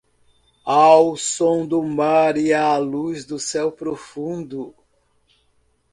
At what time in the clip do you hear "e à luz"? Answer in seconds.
2.35-3.23